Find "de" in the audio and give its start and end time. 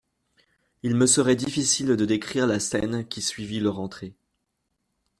1.95-2.05